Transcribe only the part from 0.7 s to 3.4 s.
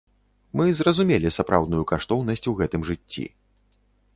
зразумелі сапраўдную каштоўнасць у гэтым жыцці.